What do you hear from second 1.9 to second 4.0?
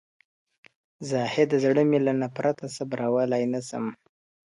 له نفرته صبرولای نه سم!.